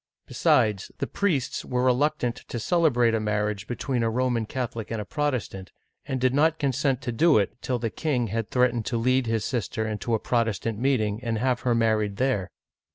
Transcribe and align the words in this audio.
Besides, 0.25 0.91
the 0.97 1.05
priests 1.05 1.63
were 1.63 1.83
reluctant 1.83 2.37
to 2.47 2.57
celebrate 2.57 3.13
a 3.13 3.19
marriage 3.19 3.67
between 3.67 4.01
a 4.01 4.09
Roman 4.09 4.47
Catholic 4.47 4.89
and 4.89 4.99
a 4.99 5.05
Protestant, 5.05 5.71
and 6.07 6.19
did 6.19 6.33
not 6.33 6.57
consent 6.57 7.03
to 7.03 7.11
do 7.11 7.37
it 7.37 7.53
till 7.61 7.77
the 7.77 7.91
king 7.91 8.25
had 8.29 8.49
threatened 8.49 8.87
to 8.87 8.97
lead 8.97 9.27
his 9.27 9.45
sister 9.45 9.85
into 9.87 10.15
a 10.15 10.19
Protestant 10.19 10.79
meeting, 10.79 11.23
and 11.23 11.37
have 11.37 11.59
her 11.59 11.75
married 11.75 12.15
there. 12.17 12.49